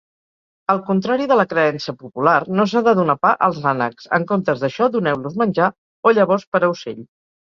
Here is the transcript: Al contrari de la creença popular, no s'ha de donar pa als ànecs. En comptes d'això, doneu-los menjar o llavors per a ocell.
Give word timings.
Al 0.73 0.79
contrari 0.85 1.25
de 1.31 1.35
la 1.39 1.43
creença 1.49 1.93
popular, 1.99 2.37
no 2.59 2.65
s'ha 2.71 2.81
de 2.87 2.93
donar 2.99 3.15
pa 3.25 3.33
als 3.47 3.59
ànecs. 3.73 4.07
En 4.19 4.25
comptes 4.31 4.63
d'això, 4.65 4.87
doneu-los 4.97 5.37
menjar 5.43 5.69
o 5.75 6.15
llavors 6.21 6.47
per 6.57 6.63
a 6.63 6.71
ocell. 6.77 6.99